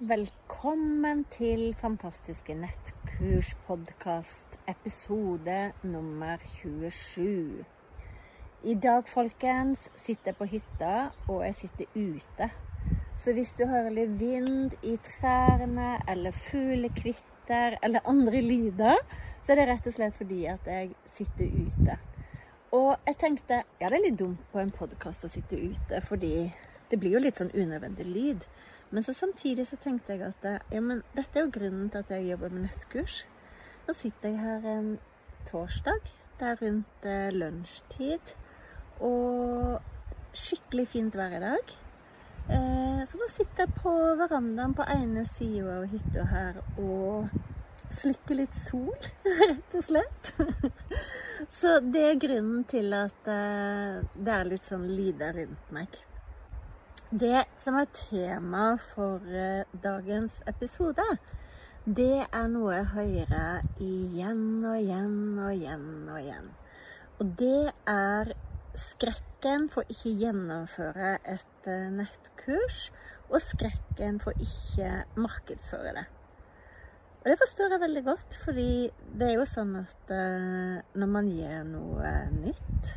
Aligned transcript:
Velkommen 0.00 1.24
til 1.34 1.74
Fantastiske 1.74 2.54
nettkurs-podkast, 2.54 4.46
episode 4.70 5.72
nummer 5.82 6.36
27. 6.60 7.64
I 8.62 8.74
dag, 8.74 9.08
folkens, 9.10 9.90
sitter 9.98 10.30
jeg 10.30 10.36
på 10.38 10.44
hytta, 10.52 11.10
og 11.26 11.42
jeg 11.42 11.54
sitter 11.58 11.84
ute. 11.96 12.50
Så 13.18 13.32
hvis 13.34 13.50
du 13.58 13.66
hører 13.66 13.90
litt 13.96 14.14
vind 14.20 14.70
i 14.86 14.94
trærne, 15.02 15.98
eller 16.06 16.30
fuglekvitter, 16.30 17.78
eller 17.82 18.00
andre 18.06 18.38
lyder, 18.38 18.96
så 19.42 19.52
er 19.52 19.56
det 19.58 19.68
rett 19.72 19.86
og 19.90 19.98
slett 19.98 20.14
fordi 20.14 20.46
at 20.46 20.62
jeg 20.76 20.94
sitter 21.10 21.46
ute. 21.66 21.98
Og 22.70 22.94
jeg 23.02 23.18
tenkte 23.18 23.64
ja, 23.80 23.90
det 23.90 23.98
er 23.98 24.06
litt 24.06 24.22
dumt 24.22 24.46
på 24.54 24.62
en 24.62 24.70
podkast 24.70 25.26
å 25.26 25.28
sitte 25.34 25.58
ute, 25.58 25.98
fordi 26.06 26.54
det 26.88 27.02
blir 27.02 27.18
jo 27.18 27.24
litt 27.26 27.36
sånn 27.42 27.50
unødvendig 27.50 28.06
lyd. 28.06 28.46
Men 28.90 29.04
så 29.04 29.12
samtidig 29.12 29.66
så 29.68 29.76
tenkte 29.82 30.16
jeg 30.16 30.22
at 30.30 30.46
ja, 30.72 30.80
men 30.80 31.02
dette 31.16 31.38
er 31.38 31.44
jo 31.46 31.52
grunnen 31.58 31.90
til 31.92 32.00
at 32.00 32.12
jeg 32.14 32.30
jobber 32.30 32.54
med 32.54 32.68
nettkurs. 32.68 33.26
Nå 33.88 33.94
sitter 33.96 34.32
jeg 34.32 34.40
her 34.40 34.70
en 34.72 34.94
torsdag. 35.50 36.08
Det 36.38 36.46
er 36.48 36.62
rundt 36.62 37.06
eh, 37.08 37.28
lunsjtid. 37.34 38.32
Og 39.04 39.78
skikkelig 40.36 40.88
fint 40.92 41.16
vær 41.16 41.36
i 41.36 41.42
dag. 41.42 41.76
Eh, 42.48 43.04
så 43.08 43.20
nå 43.20 43.28
sitter 43.32 43.66
jeg 43.66 43.76
på 43.82 43.92
verandaen 44.20 44.74
på 44.76 44.86
ene 44.88 45.24
sida 45.28 45.78
av 45.82 45.88
hytta 45.92 46.26
her 46.30 46.60
og 46.80 47.28
slikker 47.98 48.38
litt 48.38 48.56
sol, 48.56 49.08
rett 49.42 49.76
og 49.76 49.84
slett. 49.84 50.32
så 51.60 51.78
det 51.84 52.04
er 52.10 52.20
grunnen 52.22 52.64
til 52.70 52.92
at 52.96 53.32
eh, 53.32 53.98
det 54.16 54.36
er 54.36 54.52
litt 54.52 54.68
sånn 54.68 54.88
lyder 54.88 55.36
rundt 55.42 55.74
meg. 55.76 56.00
Det 57.08 57.46
som 57.64 57.78
er 57.80 57.86
tema 57.96 58.74
for 58.90 59.22
eh, 59.32 59.64
dagens 59.80 60.42
episode, 60.44 61.04
det 61.88 62.26
er 62.26 62.48
noe 62.52 62.74
jeg 62.74 62.88
hører 62.90 63.62
igjen 63.80 64.42
og 64.60 64.74
igjen 64.76 65.38
og 65.40 65.54
igjen 65.54 65.86
og 66.04 66.18
igjen. 66.20 66.50
Og 67.16 67.30
det 67.40 67.70
er 67.88 68.32
skrekken 68.76 69.70
for 69.72 69.88
ikke 69.88 70.12
gjennomføre 70.20 71.14
et 71.24 71.70
eh, 71.72 71.86
nettkurs, 71.96 72.90
og 73.32 73.40
skrekken 73.40 74.20
for 74.20 74.36
ikke 74.44 75.06
markedsføre 75.16 75.96
det. 75.96 76.04
Og 77.22 77.32
det 77.32 77.38
forstår 77.40 77.72
jeg 77.72 77.84
veldig 77.86 78.04
godt, 78.10 78.38
fordi 78.44 78.68
det 79.16 79.30
er 79.30 79.34
jo 79.38 79.48
sånn 79.48 79.72
at 79.80 80.12
eh, 80.12 80.84
når 80.92 81.12
man 81.16 81.32
gjør 81.32 81.64
noe 81.72 82.14
nytt, 82.36 82.94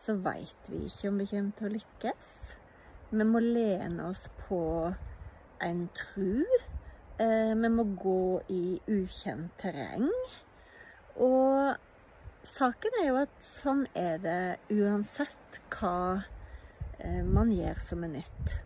så 0.00 0.16
veit 0.24 0.72
vi 0.72 0.86
ikke 0.88 1.12
om 1.12 1.20
vi 1.20 1.30
kommer 1.36 1.60
til 1.60 1.68
å 1.68 1.76
lykkes. 1.76 2.34
Vi 3.12 3.24
må 3.28 3.42
lene 3.44 4.06
oss 4.08 4.22
på 4.46 4.58
en 5.60 5.80
tru. 5.92 6.46
Eh, 7.20 7.50
vi 7.60 7.68
må 7.68 7.84
gå 8.00 8.40
i 8.48 8.78
ukjent 8.88 9.52
terreng. 9.60 10.06
Og 11.20 11.74
saken 12.48 12.96
er 13.02 13.10
jo 13.10 13.18
at 13.20 13.34
sånn 13.44 13.84
er 13.92 14.16
det 14.24 14.38
uansett 14.72 15.60
hva 15.74 16.22
eh, 17.02 17.20
man 17.20 17.52
gjør 17.52 17.84
som 17.84 18.08
er 18.08 18.14
nytt. 18.14 18.56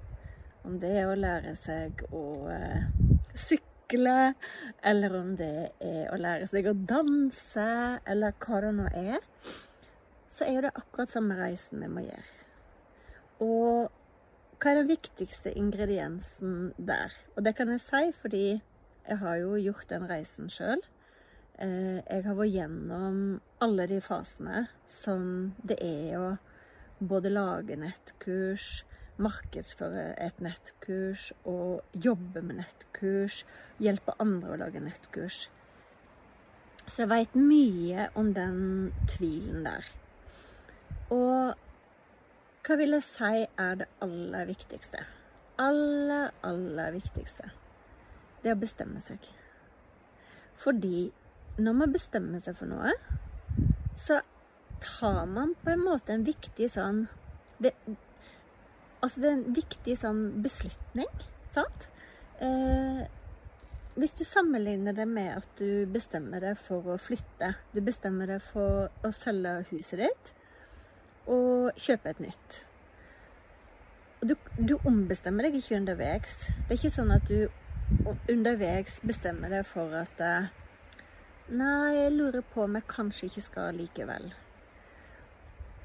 Om 0.63 0.79
det 0.83 0.95
er 0.95 1.11
å 1.11 1.19
lære 1.19 1.57
seg 1.59 2.07
å 2.15 2.25
eh, 2.55 2.87
sykle, 3.35 4.17
eller 4.87 5.21
om 5.25 5.37
det 5.43 5.53
er 5.83 6.07
å 6.15 6.23
lære 6.23 6.47
seg 6.55 6.71
å 6.71 6.79
danse, 6.95 7.69
eller 8.07 8.39
hva 8.47 8.63
det 8.63 8.75
nå 8.79 8.89
er, 8.95 9.29
så 10.31 10.47
er 10.47 10.69
det 10.69 10.77
akkurat 10.79 11.11
samme 11.11 11.43
reisen 11.43 11.83
vi 11.83 11.91
må 11.91 12.07
gjøre. 12.07 12.43
Og 13.43 14.05
hva 14.57 14.73
er 14.73 14.81
den 14.81 14.89
viktigste 14.89 15.53
ingrediensen 15.53 16.73
der? 16.79 17.13
Og 17.37 17.45
det 17.45 17.57
kan 17.59 17.69
jeg 17.69 17.83
si 17.85 18.05
fordi 18.23 18.45
jeg 19.07 19.19
har 19.21 19.37
jo 19.43 19.57
gjort 19.61 19.91
den 19.91 20.07
reisen 20.09 20.49
sjøl. 20.51 20.81
Eh, 21.61 22.01
jeg 22.01 22.25
har 22.25 22.37
vært 22.39 22.55
gjennom 22.55 23.19
alle 23.65 23.87
de 23.91 24.01
fasene 24.05 24.67
som 24.91 25.53
det 25.61 25.77
er 25.85 26.17
å 26.19 26.31
både 27.01 27.31
lage 27.33 27.77
nettkurs, 27.77 28.85
markedsføre 29.21 30.09
et 30.25 30.41
nettkurs 30.45 31.31
og 31.45 31.85
jobbe 31.93 32.41
med 32.45 32.63
nettkurs, 32.63 33.43
hjelpe 33.81 34.17
andre 34.21 34.55
å 34.55 34.59
lage 34.65 34.81
nettkurs. 34.81 35.47
Så 36.87 37.05
jeg 37.05 37.13
veit 37.13 37.37
mye 37.37 38.09
om 38.17 38.33
den 38.33 38.59
tvilen 39.11 39.65
der. 39.67 39.89
Og 41.13 41.66
hva 42.67 42.75
vil 42.81 42.97
jeg 42.97 43.05
si 43.07 43.45
er 43.47 43.77
det 43.79 43.87
aller 44.03 44.49
viktigste? 44.49 45.05
Aller, 45.63 46.33
aller 46.43 46.97
viktigste. 46.97 47.53
Det 48.43 48.51
er 48.51 48.57
å 48.57 48.61
bestemme 48.61 49.03
seg. 49.07 49.23
Fordi 50.59 51.13
når 51.63 51.77
man 51.79 51.95
bestemmer 51.95 52.43
seg 52.43 52.59
for 52.59 52.67
noe, 52.71 52.91
så 53.97 54.19
tar 54.83 55.23
man 55.31 55.55
på 55.63 55.73
en 55.73 55.85
måte 55.87 56.13
en 56.13 56.27
viktig 56.27 56.69
sånn 56.73 57.07
det, 57.63 57.73
Altså 59.01 59.23
det 59.23 59.29
er 59.29 59.37
en 59.37 59.55
viktig 59.55 59.95
sånn 60.01 60.21
beslutning, 60.43 61.11
sant? 61.55 61.85
Eh, 62.43 63.03
hvis 63.97 64.15
du 64.19 64.25
sammenligner 64.27 64.97
det 64.97 65.07
med 65.09 65.37
at 65.37 65.61
du 65.61 65.87
bestemmer 65.93 66.43
deg 66.43 66.59
for 66.67 66.89
å 66.91 66.97
flytte, 67.01 67.53
du 67.77 67.79
bestemmer 67.85 68.33
deg 68.33 68.43
for 68.51 68.91
å 69.07 69.13
selge 69.15 69.53
huset 69.71 70.03
ditt, 70.03 70.33
og 71.27 71.77
kjøpe 71.81 72.13
et 72.13 72.23
nytt. 72.23 72.59
Du, 74.27 74.35
du, 74.57 74.79
ombestemmer 74.89 75.47
deg 75.47 75.59
ikke 75.59 75.77
underveis. 75.77 76.39
Det 76.67 76.73
er 76.73 76.79
ikke 76.79 76.95
sånn 76.95 77.13
at 77.15 77.29
du 77.29 77.47
underveis 78.33 78.97
bestemmer 79.07 79.53
deg 79.53 79.67
for 79.69 79.93
at 79.95 80.23
eh, 80.25 80.49
Nei, 81.47 81.93
jeg 81.95 82.11
lurer 82.17 82.43
på 82.43 82.65
om 82.65 82.75
jeg 82.75 82.89
kanskje 82.91 83.29
ikke 83.29 83.43
skal 83.45 83.77
likevel. 83.79 84.33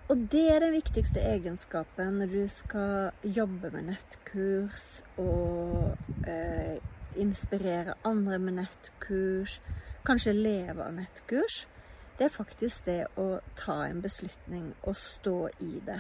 Og 0.10 0.24
det 0.34 0.48
er 0.50 0.64
den 0.64 0.74
viktigste 0.74 1.22
egenskapen 1.22 2.18
når 2.18 2.32
du 2.32 2.40
skal 2.50 3.30
jobbe 3.36 3.70
med 3.76 3.92
nettkurs 3.92 4.88
og 5.22 5.94
eh, 6.26 6.82
inspirere 7.22 7.94
andre 8.08 8.40
med 8.42 8.58
nettkurs, 8.58 9.60
kanskje 10.08 10.34
leve 10.34 10.82
av 10.82 10.98
nettkurs 10.98 11.62
det 12.22 12.28
er 12.28 12.34
faktisk 12.36 12.84
det 12.86 13.00
å 13.18 13.40
ta 13.58 13.80
en 13.88 14.02
beslutning 14.04 14.68
og 14.86 14.94
stå 14.94 15.48
i 15.66 15.80
det. 15.82 15.96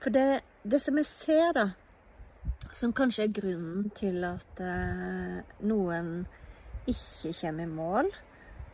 For 0.00 0.14
det, 0.14 0.40
det 0.64 0.80
som 0.80 0.96
jeg 0.96 1.08
ser, 1.10 1.50
da, 1.52 1.66
som 2.72 2.94
kanskje 2.96 3.26
er 3.26 3.34
grunnen 3.36 3.90
til 3.98 4.24
at 4.24 4.62
eh, 4.64 5.42
noen 5.68 6.08
ikke 6.88 7.34
kommer 7.42 7.68
i 7.68 7.74
mål, 7.74 8.08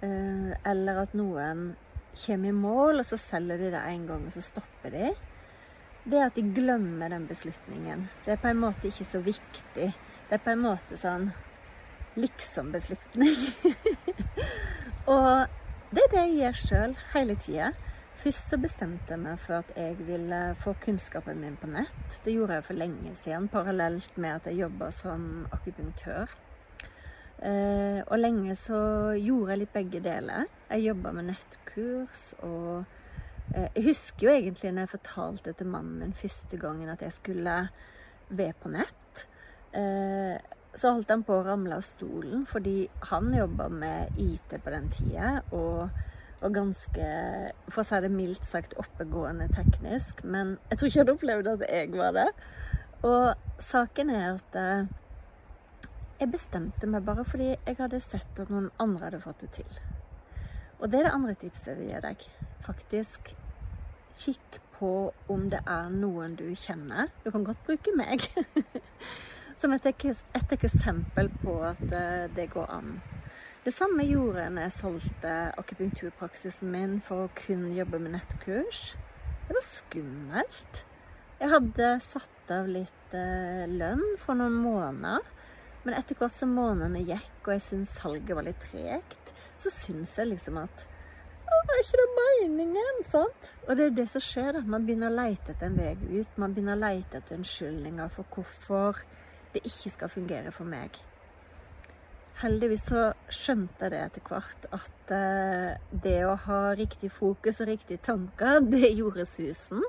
eh, 0.07 0.55
eller 0.63 1.03
at 1.03 1.19
noen 1.19 1.67
kommer 2.23 2.53
i 2.53 2.57
mål, 2.61 3.03
og 3.03 3.11
så 3.11 3.19
selger 3.19 3.59
de 3.59 3.75
det 3.75 3.83
en 3.83 4.09
gang, 4.13 4.31
og 4.31 4.39
så 4.39 4.47
stopper 4.47 4.95
de, 4.95 5.13
det 6.07 6.23
er 6.23 6.31
at 6.31 6.39
de 6.39 6.49
glemmer 6.55 7.11
den 7.11 7.27
beslutningen. 7.27 8.07
Det 8.23 8.37
er 8.37 8.43
på 8.47 8.55
en 8.55 8.63
måte 8.63 8.87
ikke 8.87 9.11
så 9.11 9.27
viktig. 9.27 9.91
Det 10.31 10.39
er 10.39 10.47
på 10.47 10.55
en 10.55 10.67
måte 10.71 11.03
sånn 11.03 11.33
liksom-beslutning. 12.15 13.43
og 15.19 15.58
det 15.89 16.03
er 16.05 16.11
det 16.13 16.23
jeg 16.23 16.35
gjør 16.39 16.59
sjøl 16.63 16.97
hele 17.15 17.37
tida. 17.45 17.69
Først 18.19 18.51
så 18.51 18.59
bestemte 18.61 19.15
jeg 19.15 19.23
meg 19.23 19.39
for 19.41 19.63
at 19.63 19.69
jeg 19.79 19.95
ville 20.05 20.41
få 20.61 20.75
kunnskapen 20.83 21.39
min 21.41 21.55
på 21.57 21.69
nett. 21.71 22.19
Det 22.25 22.35
gjorde 22.35 22.59
jeg 22.59 22.67
for 22.67 22.77
lenge 22.77 23.15
siden, 23.23 23.47
parallelt 23.49 24.19
med 24.19 24.35
at 24.35 24.49
jeg 24.51 24.59
jobba 24.65 24.91
som 24.99 25.47
akupunktør. 25.55 26.35
Eh, 27.39 28.01
og 28.03 28.19
lenge 28.19 28.57
så 28.59 28.81
gjorde 29.15 29.55
jeg 29.55 29.63
litt 29.63 29.75
begge 29.77 30.03
deler. 30.03 30.49
Jeg 30.69 30.89
jobba 30.89 31.15
med 31.15 31.29
nettkurs 31.31 32.25
og 32.43 32.85
eh, 33.55 33.69
Jeg 33.77 33.85
husker 33.93 34.27
jo 34.27 34.35
egentlig 34.35 34.73
når 34.75 34.89
jeg 34.89 34.95
fortalte 34.97 35.55
til 35.55 35.71
mannen 35.71 36.03
min 36.03 36.17
første 36.19 36.59
gangen 36.59 36.91
at 36.91 37.07
jeg 37.07 37.15
skulle 37.21 37.59
være 38.29 38.59
på 38.61 38.75
nett. 38.75 39.27
Eh, 39.73 40.37
så 40.75 40.93
holdt 40.93 41.11
han 41.11 41.25
på 41.27 41.39
å 41.39 41.47
ramle 41.47 41.79
av 41.79 41.87
stolen 41.87 42.45
fordi 42.49 42.89
han 43.11 43.33
jobba 43.35 43.69
med 43.73 44.21
IT 44.21 44.53
på 44.65 44.75
den 44.75 44.93
tida. 44.95 45.41
og 45.53 45.89
og 46.39 46.55
ganske, 46.55 47.07
for 47.67 47.83
å 47.83 47.87
si 47.87 47.99
det 48.05 48.11
mildt 48.15 48.45
sagt, 48.47 48.77
oppegående 48.79 49.49
teknisk. 49.51 50.23
Men 50.23 50.57
jeg 50.71 50.79
tror 50.79 50.91
ikke 50.91 51.03
han 51.03 51.11
opplevde 51.11 51.55
at 51.57 51.65
jeg 51.67 51.91
var 51.99 52.15
det. 52.15 52.29
Og 53.07 53.63
saken 53.63 54.13
er 54.15 54.29
at 54.37 54.59
eh, 54.59 54.87
jeg 56.21 56.31
bestemte 56.31 56.87
meg 56.91 57.07
bare 57.07 57.27
fordi 57.27 57.53
jeg 57.55 57.79
hadde 57.79 58.01
sett 58.03 58.41
at 58.43 58.51
noen 58.51 58.71
andre 58.83 59.09
hadde 59.09 59.23
fått 59.23 59.43
det 59.43 59.51
til. 59.59 59.83
Og 60.79 60.91
det 60.91 61.01
er 61.01 61.09
det 61.09 61.15
andre 61.19 61.35
tipset 61.39 61.73
jeg 61.73 61.81
vil 61.81 61.93
gi 61.93 62.03
deg. 62.07 62.25
Faktisk 62.67 63.33
kikk 64.19 64.61
på 64.79 64.93
om 65.31 65.47
det 65.51 65.61
er 65.67 65.91
noen 65.91 66.35
du 66.39 66.47
kjenner. 66.59 67.11
Du 67.25 67.33
kan 67.35 67.47
godt 67.47 67.63
bruke 67.67 67.95
meg 67.99 68.23
som 69.61 69.75
et, 69.75 69.87
et 69.87 70.53
eksempel 70.55 71.31
på 71.43 71.55
at 71.67 71.83
eh, 71.93 72.27
det 72.35 72.51
går 72.53 72.69
an. 72.71 72.99
Det 73.65 73.75
samme 73.75 74.05
gjorde 74.07 74.45
jeg 74.45 74.53
når 74.55 74.65
jeg 74.65 74.77
solgte 74.79 75.33
akupunkturpraksisen 75.61 76.71
min 76.73 77.01
for 77.05 77.27
å 77.27 77.33
kun 77.37 77.67
jobbe 77.77 78.01
med 78.01 78.15
nettkurs. 78.15 78.93
Det 79.49 79.57
var 79.57 79.67
skummelt. 79.73 80.85
Jeg 81.39 81.53
hadde 81.53 81.91
satt 82.07 82.53
av 82.55 82.71
litt 82.71 83.17
eh, 83.17 83.67
lønn 83.71 84.05
for 84.23 84.39
noen 84.39 84.57
måneder. 84.63 85.27
Men 85.85 85.97
etter 85.99 86.19
hvert 86.19 86.37
som 86.39 86.55
månedene 86.57 87.05
gikk, 87.07 87.43
og 87.47 87.55
jeg 87.55 87.67
syntes 87.67 87.99
salget 88.01 88.35
var 88.37 88.47
litt 88.47 88.63
tregt, 88.71 89.35
så 89.63 89.73
syns 89.75 90.17
jeg 90.19 90.33
liksom 90.33 90.59
at 90.63 90.87
å, 91.49 91.59
er 91.73 91.79
ikke 91.81 92.01
det 92.01 92.09
meningen? 92.17 92.99
sant? 93.09 93.53
Og 93.67 93.77
det 93.77 93.85
er 93.85 93.89
jo 93.89 93.99
det 94.01 94.09
som 94.13 94.23
skjer. 94.23 94.51
da. 94.59 94.61
Man 94.69 94.85
begynner 94.85 95.09
å 95.09 95.17
leite 95.17 95.55
etter 95.55 95.71
en 95.71 95.79
vei 95.81 95.95
ut. 95.97 96.37
Man 96.37 96.55
begynner 96.55 96.77
å 96.77 96.83
leite 96.83 97.21
etter 97.21 97.39
unnskyldninger 97.39 98.13
for 98.13 98.29
hvorfor 98.35 99.01
det 99.59 99.67
ikke 99.69 99.95
skal 99.99 100.17
fungere 100.17 100.55
for 100.55 100.71
meg 100.71 100.97
heldigvis 102.43 102.85
så 102.87 103.05
skjønte 103.35 103.87
jeg 103.87 103.93
det 103.95 104.01
etter 104.05 104.25
hvert 104.29 104.67
at 104.77 105.13
eh, 105.15 105.93
det 106.05 106.19
å 106.27 106.37
ha 106.47 106.61
riktig 106.79 107.11
fokus 107.15 107.61
og 107.63 107.71
riktige 107.73 108.03
tanker, 108.05 108.61
det 108.73 108.93
gjorde 108.95 109.27
susen. 109.29 109.85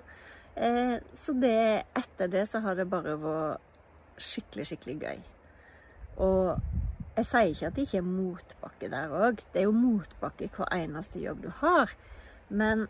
Eh, 0.56 0.98
så 1.18 1.36
det, 1.38 1.86
etter 1.98 2.31
det 2.31 2.48
så 2.51 2.63
har 2.66 2.77
det 2.80 2.89
bare 2.89 3.18
vært 3.21 3.66
skikkelig, 4.19 4.68
skikkelig 4.71 4.98
gøy. 5.04 5.19
Og 6.25 7.19
jeg 7.19 7.27
sier 7.30 7.51
ikke 7.54 7.69
at 7.69 7.77
det 7.77 7.86
ikke 7.86 8.01
er 8.01 8.07
motbakke 8.07 8.89
der 8.92 9.13
òg. 9.16 9.44
Det 9.54 9.62
er 9.62 9.68
jo 9.69 9.75
motbakke 9.75 10.50
hver 10.56 10.74
eneste 10.75 11.21
jobb 11.24 11.45
du 11.45 11.51
har. 11.62 11.94
Men 12.50 12.88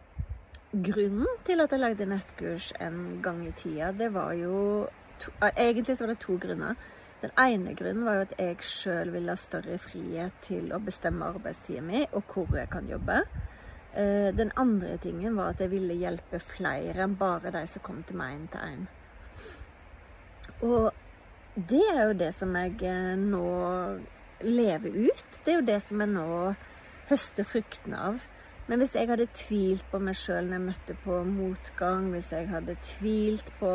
grunnen 0.71 1.27
til 1.45 1.61
at 1.63 1.71
jeg 1.73 1.81
lagde 1.81 2.05
nettkurs 2.05 2.71
en 2.81 3.19
gang 3.23 3.41
i 3.47 3.51
tida, 3.57 3.91
det 3.91 4.13
var 4.13 4.33
jo 4.37 4.87
to, 5.19 5.31
Egentlig 5.49 5.97
så 5.97 6.05
var 6.05 6.13
det 6.13 6.19
to 6.19 6.37
grunner. 6.37 6.75
Den 7.21 7.31
ene 7.37 7.75
grunnen 7.75 8.05
var 8.05 8.19
jo 8.19 8.27
at 8.27 8.35
jeg 8.39 8.61
sjøl 8.63 9.11
ville 9.11 9.33
ha 9.33 9.39
større 9.39 9.77
frihet 9.81 10.37
til 10.45 10.69
å 10.71 10.79
bestemme 10.79 11.27
arbeidstida 11.33 11.81
mi 11.83 12.05
og 12.13 12.23
hvor 12.31 12.55
jeg 12.55 12.69
kan 12.71 12.87
jobbe. 12.87 13.17
Eh, 13.95 14.29
den 14.37 14.51
andre 14.55 14.97
tingen 14.97 15.35
var 15.35 15.49
at 15.51 15.59
jeg 15.59 15.71
ville 15.73 15.97
hjelpe 15.97 16.39
flere 16.39 17.03
enn 17.03 17.17
bare 17.19 17.51
de 17.51 17.65
som 17.67 17.83
kom 17.83 18.03
til 18.07 18.19
meg 18.21 18.37
én 18.37 18.47
til 18.53 18.61
én. 18.69 18.87
Og 20.61 20.91
det 21.55 21.83
er 21.91 22.03
jo 22.05 22.17
det 22.21 22.33
som 22.37 22.55
jeg 22.55 22.77
eh, 22.87 23.15
nå 23.17 23.45
lever 24.45 24.99
ut. 25.09 25.39
Det 25.43 25.53
er 25.53 25.59
jo 25.59 25.69
det 25.73 25.81
som 25.83 25.99
jeg 26.05 26.13
nå 26.13 26.27
høster 27.09 27.47
fruktene 27.49 28.03
av. 28.13 28.21
Men 28.69 28.83
hvis 28.83 28.93
jeg 28.93 29.09
hadde 29.09 29.25
tvilt 29.33 29.85
på 29.89 29.99
meg 30.03 30.17
sjøl 30.17 30.45
når 30.45 30.59
jeg 30.59 30.65
møtte 30.67 30.95
på 31.03 31.23
motgang, 31.25 32.11
hvis 32.13 32.29
jeg 32.35 32.47
hadde 32.51 32.77
tvilt 32.85 33.49
på 33.59 33.73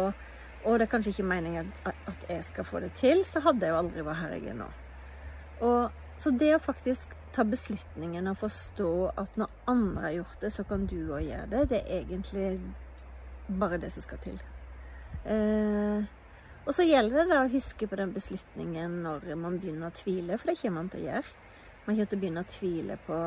og 0.64 0.78
det 0.78 0.86
er 0.86 0.90
kanskje 0.94 1.12
ikke 1.12 1.26
meningen 1.28 1.72
at 1.84 2.22
jeg 2.28 2.44
skal 2.46 2.64
få 2.64 2.80
det 2.80 2.92
til, 2.96 3.20
så 3.28 3.42
hadde 3.44 3.66
jeg 3.66 3.74
jo 3.74 3.80
aldri 3.82 4.04
vært 4.06 4.20
her 4.22 4.32
jeg 4.32 4.48
er 4.48 4.56
nå. 4.56 4.68
Og, 5.66 5.90
så 6.18 6.32
det 6.40 6.54
å 6.56 6.62
faktisk 6.62 7.12
ta 7.34 7.44
beslutningen 7.44 8.30
og 8.30 8.38
forstå 8.40 8.90
at 9.20 9.36
når 9.40 9.52
andre 9.68 10.06
har 10.06 10.16
gjort 10.18 10.40
det, 10.40 10.52
så 10.54 10.64
kan 10.64 10.86
du 10.88 10.96
òg 11.12 11.26
gjøre 11.26 11.50
det, 11.52 11.62
det 11.74 11.80
er 11.82 12.00
egentlig 12.00 12.46
bare 13.60 13.80
det 13.82 13.92
som 13.92 14.06
skal 14.06 14.22
til. 14.24 14.38
Eh, 15.28 16.06
og 16.64 16.72
så 16.72 16.86
gjelder 16.88 17.20
det 17.20 17.34
da 17.34 17.42
å 17.44 17.52
huske 17.52 17.88
på 17.90 17.98
den 18.00 18.14
beslutningen 18.14 19.02
når 19.04 19.34
man 19.36 19.58
begynner 19.60 19.90
å 19.90 19.98
tvile, 19.98 20.38
for 20.38 20.48
det 20.48 20.60
kommer 20.62 20.80
man 20.80 20.92
til 20.94 21.02
å 21.02 21.08
gjøre. 21.10 21.34
Man 21.84 21.98
kommer 21.98 22.08
til 22.08 22.16
å 22.16 22.22
begynne 22.22 22.44
å 22.44 22.52
tvile 22.54 22.96
på 23.04 23.18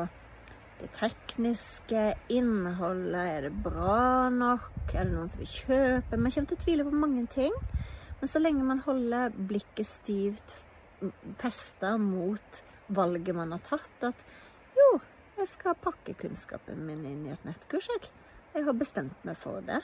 det 0.80 0.92
tekniske, 0.96 2.04
innholdet, 2.32 3.24
er 3.24 3.46
det 3.48 3.52
bra 3.64 4.28
nok, 4.32 4.70
er 4.94 5.08
det 5.08 5.14
noen 5.14 5.30
som 5.32 5.42
vil 5.42 5.52
kjøpe? 5.52 6.18
Man 6.18 6.34
kommer 6.34 6.52
til 6.52 6.58
å 6.58 6.64
tvile 6.64 6.86
på 6.86 7.02
mange 7.04 7.26
ting. 7.34 7.54
Men 8.20 8.30
så 8.30 8.40
lenge 8.42 8.66
man 8.66 8.82
holder 8.82 9.34
blikket 9.36 9.86
stivt 9.86 10.56
festa 11.38 11.96
mot 12.02 12.62
valget 12.86 13.36
man 13.36 13.52
har 13.54 13.62
tatt, 13.66 14.02
at 14.02 14.24
jo, 14.74 14.88
jeg 15.38 15.50
skal 15.52 15.78
pakke 15.78 16.16
kunnskapen 16.18 16.80
min 16.86 17.04
inn 17.06 17.26
i 17.28 17.34
et 17.34 17.46
nettkurs, 17.46 17.86
jeg. 17.92 18.10
Jeg 18.56 18.66
har 18.66 18.74
bestemt 18.74 19.26
meg 19.28 19.38
for 19.38 19.62
det. 19.62 19.82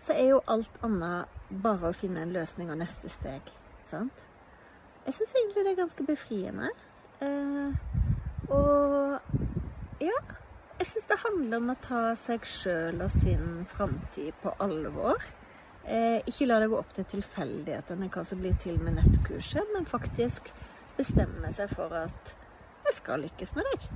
Så 0.00 0.14
er 0.16 0.30
jo 0.30 0.44
alt 0.48 0.78
annet 0.86 1.40
bare 1.64 1.90
å 1.90 1.96
finne 1.96 2.22
en 2.24 2.32
løsning 2.32 2.70
og 2.72 2.80
neste 2.80 3.10
steg. 3.12 3.50
Sant? 3.90 4.22
Jeg 5.04 5.16
syns 5.16 5.34
egentlig 5.36 5.64
det 5.66 5.72
er 5.74 5.80
ganske 5.82 6.06
befriende. 6.06 6.70
Eh, 7.20 7.74
og 8.48 9.49
ja. 10.00 10.20
Jeg 10.80 10.88
syns 10.88 11.08
det 11.10 11.20
handler 11.20 11.60
om 11.60 11.72
å 11.74 11.80
ta 11.84 12.02
seg 12.16 12.46
sjøl 12.48 13.02
og 13.04 13.12
sin 13.20 13.66
framtid 13.68 14.32
på 14.40 14.54
alvor. 14.64 15.20
Eh, 15.84 16.22
ikke 16.28 16.46
la 16.48 16.60
det 16.62 16.70
gå 16.72 16.78
opp 16.78 16.94
til 16.96 17.04
tilfeldighetene 17.10 18.08
hva 18.12 18.24
som 18.24 18.40
blir 18.40 18.56
til 18.60 18.78
med 18.80 18.96
nettkurset, 18.96 19.74
men 19.74 19.88
faktisk 19.88 20.48
bestemme 20.96 21.52
seg 21.56 21.72
for 21.76 21.92
at 21.96 22.34
jeg 22.86 22.96
skal 22.96 23.24
lykkes 23.26 23.52
med 23.56 23.68
deg. 23.70 23.86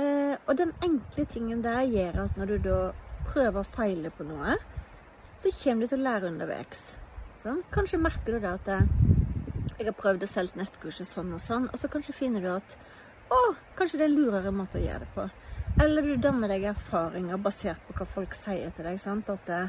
Eh, 0.00 0.34
og 0.46 0.56
den 0.56 0.72
enkle 0.84 1.26
tingen 1.28 1.60
der 1.64 1.84
gjør 1.84 2.22
at 2.24 2.40
når 2.40 2.54
du 2.54 2.56
da 2.70 2.80
prøver 3.28 3.60
å 3.60 3.72
feile 3.76 4.12
på 4.16 4.24
noe, 4.24 4.56
så 5.42 5.52
kommer 5.58 5.84
du 5.84 5.92
til 5.92 6.00
å 6.00 6.06
lære 6.06 6.32
underveis. 6.32 6.86
Sånn? 7.42 7.60
Kanskje 7.74 8.00
merker 8.00 8.36
du 8.36 8.44
da 8.46 8.54
at 8.56 8.72
eh, 8.72 8.88
jeg 9.76 9.90
har 9.90 9.96
prøvd 9.98 10.24
å 10.24 10.30
selge 10.30 10.60
nettkurset 10.60 11.08
sånn 11.10 11.32
og 11.36 11.44
sånn, 11.44 11.68
og 11.68 11.80
så 11.80 11.90
kanskje 11.92 12.16
finner 12.16 12.44
du 12.44 12.48
at 12.54 12.76
å, 13.32 13.54
kanskje 13.78 14.00
det 14.00 14.06
er 14.06 14.12
en 14.12 14.18
lurere 14.18 14.52
måte 14.54 14.80
å 14.80 14.84
gjøre 14.84 15.06
det 15.06 15.12
på. 15.16 15.28
Eller 15.82 16.04
du 16.04 16.16
danner 16.20 16.52
deg 16.52 16.66
erfaringer 16.72 17.40
basert 17.40 17.80
på 17.86 17.96
hva 17.96 18.06
folk 18.08 18.36
sier 18.36 18.74
til 18.76 18.86
deg. 18.86 19.00
sant? 19.00 19.30
At 19.32 19.48
det, 19.48 19.62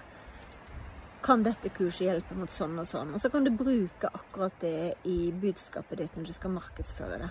kan 1.24 1.44
dette 1.46 1.72
kurset 1.72 2.08
hjelpe 2.10 2.36
mot 2.36 2.52
sånn 2.52 2.76
og 2.82 2.88
sånn? 2.90 3.14
Og 3.16 3.24
så 3.24 3.32
kan 3.32 3.46
du 3.46 3.54
bruke 3.56 4.10
akkurat 4.12 4.56
det 4.60 4.94
i 5.08 5.32
budskapet 5.32 6.02
ditt 6.02 6.18
når 6.18 6.28
du 6.28 6.36
skal 6.36 6.56
markedsføre 6.58 7.20
det. 7.22 7.30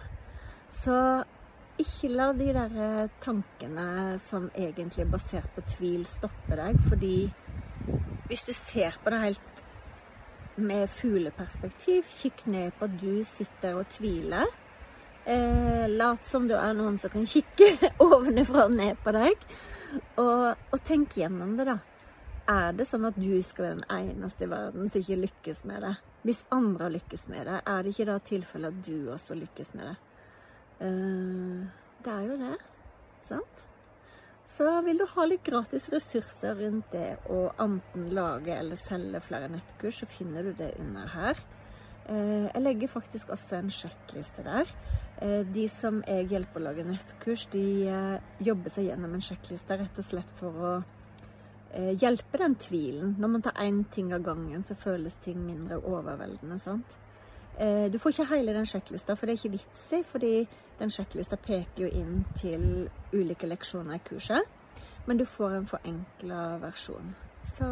Så 0.72 0.96
ikke 1.82 2.12
la 2.12 2.30
de 2.36 2.48
der 2.56 2.78
eh, 2.86 3.12
tankene 3.24 4.16
som 4.24 4.48
egentlig 4.56 5.04
er 5.04 5.12
basert 5.12 5.52
på 5.56 5.64
tvil, 5.74 6.06
stoppe 6.08 6.56
deg. 6.56 6.80
Fordi 6.88 7.16
hvis 8.30 8.46
du 8.48 8.52
ser 8.56 8.96
på 9.02 9.12
det 9.12 9.20
helt 9.26 9.62
med 10.56 10.88
fugleperspektiv, 10.92 12.08
kikk 12.20 12.46
ned 12.52 12.72
på 12.78 12.88
at 12.88 12.98
du 13.00 13.22
sitter 13.28 13.80
og 13.80 13.88
tviler 13.92 14.48
Eh, 15.24 15.88
lat 15.88 16.26
som 16.26 16.48
du 16.48 16.54
er 16.58 16.74
noen 16.74 16.96
som 16.98 17.12
kan 17.12 17.26
kikke 17.28 17.76
ovenfra 18.02 18.66
og 18.66 18.74
ned 18.74 18.98
på 19.04 19.14
deg. 19.14 19.46
Og, 20.18 20.46
og, 20.50 20.78
tenk 20.88 21.18
gjennom 21.20 21.54
det, 21.58 21.68
da. 21.68 21.78
Er 22.50 22.72
det 22.74 22.88
sånn 22.88 23.06
at 23.06 23.18
du 23.20 23.36
skal 23.46 23.68
være 23.68 23.76
den 23.78 24.14
eneste 24.16 24.48
i 24.48 24.50
verden 24.50 24.88
som 24.90 25.02
ikke 25.02 25.20
lykkes 25.20 25.62
med 25.68 25.84
det? 25.86 25.92
Hvis 26.26 26.42
andre 26.54 26.88
har 26.88 26.94
lykkes 26.96 27.28
med 27.30 27.46
det, 27.46 27.60
er 27.70 27.84
det 27.84 27.92
ikke 27.92 28.08
da 28.08 28.16
tilfellet 28.26 28.74
at 28.74 28.88
du 28.88 29.12
også 29.14 29.36
lykkes 29.38 29.74
med 29.78 29.92
det? 29.92 29.98
Eh, 30.88 31.84
det 32.02 32.16
er 32.16 32.26
jo 32.26 32.40
det. 32.40 32.56
Sant? 33.28 33.62
Så 34.52 34.68
vil 34.84 34.98
du 34.98 35.06
ha 35.14 35.24
litt 35.24 35.46
gratis 35.46 35.86
ressurser 35.92 36.58
rundt 36.58 36.90
det 36.92 37.14
å 37.30 37.44
enten 37.62 38.10
lage 38.12 38.52
eller 38.58 38.80
selge 38.88 39.22
flere 39.24 39.48
nettkurs, 39.54 40.02
så 40.02 40.10
finner 40.10 40.50
du 40.50 40.52
det 40.58 40.74
under 40.82 41.06
her. 41.14 41.38
Eh, 42.10 42.48
jeg 42.50 42.64
legger 42.64 42.90
faktisk 42.90 43.30
også 43.32 43.60
en 43.60 43.70
sjekkliste 43.72 44.44
der. 44.44 44.68
Eh, 45.22 45.42
de 45.54 45.68
som 45.70 46.00
jeg 46.02 46.26
hjelper 46.32 46.58
å 46.58 46.64
lage 46.66 46.86
nettkurs, 46.86 47.46
de 47.52 47.66
eh, 47.86 48.32
jobber 48.42 48.74
seg 48.74 48.88
gjennom 48.90 49.14
en 49.14 49.22
sjekkliste 49.22 49.78
rett 49.78 50.02
og 50.02 50.08
slett 50.08 50.34
for 50.40 50.66
å 50.72 50.74
hjelpe 51.72 52.36
den 52.36 52.52
tvilen. 52.60 53.14
Når 53.16 53.30
man 53.32 53.42
tar 53.46 53.56
én 53.62 53.78
ting 53.94 54.10
av 54.12 54.26
gangen, 54.26 54.60
så 54.60 54.74
føles 54.76 55.14
ting 55.24 55.38
mindre 55.40 55.78
overveldende. 55.80 56.58
sant? 56.60 56.98
Eh, 57.58 57.90
du 57.92 57.98
får 57.98 58.12
ikke 58.12 58.28
hele 58.34 58.52
den 58.52 58.66
sjekklista, 58.66 59.16
for 59.16 59.26
det 59.26 59.32
er 59.32 59.40
ikke 59.40 59.56
vits 59.56 59.92
i, 59.92 60.02
fordi 60.02 60.32
den 60.78 60.90
sjekklista 60.90 61.36
peker 61.36 61.84
jo 61.84 61.88
inn 61.88 62.24
til 62.40 62.88
ulike 63.12 63.48
leksjoner 63.48 63.96
i 63.96 64.04
kurset. 64.04 64.48
Men 65.06 65.18
du 65.18 65.24
får 65.24 65.56
en 65.56 65.66
forenkla 65.66 66.42
versjon. 66.62 67.14
Så 67.56 67.68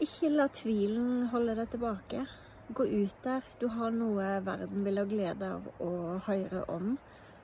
ikke 0.00 0.30
la 0.34 0.46
tvilen 0.52 1.28
holde 1.32 1.56
deg 1.56 1.70
tilbake. 1.72 2.26
Gå 2.74 2.86
ut 2.86 3.14
der. 3.24 3.46
Du 3.60 3.68
har 3.68 3.90
noe 3.90 4.28
verden 4.46 4.84
vil 4.86 5.00
ha 5.00 5.06
glede 5.08 5.48
av 5.56 5.66
å 5.82 6.18
høre 6.26 6.64
om 6.70 6.92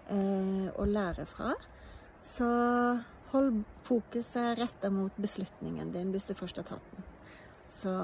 eh, 0.09 0.69
og 0.75 0.87
lære 0.89 1.27
fra. 1.27 1.55
Så 2.37 2.47
hold 3.33 3.65
fokuset 3.87 4.59
retta 4.59 4.91
mot 4.91 5.17
beslutningen 5.19 5.93
din 5.95 6.13
hvis 6.15 6.29
du 6.29 6.35
først 6.35 6.63
har 6.63 6.69
tatt 6.71 6.93
den. 6.95 7.09
Så 7.81 7.97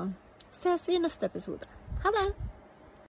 ses 0.52 0.88
vi 0.88 0.98
i 0.98 1.02
neste 1.02 1.30
episode. 1.30 1.70
Ha 2.02 2.14
det! 2.18 2.51